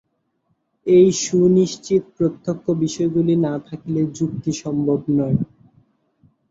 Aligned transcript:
এই 0.87 1.07
সুনিশ্চিত 1.21 2.03
প্রত্যক্ষ 2.17 2.65
বিষয়গুলি 2.81 3.33
না 3.45 3.53
থাকিলে 3.67 4.01
যুক্তি 4.17 4.51
সম্ভব 4.61 4.99
নয়। 5.11 5.37